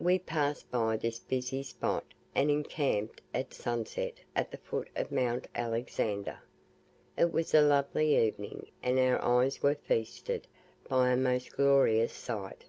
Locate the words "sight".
12.12-12.64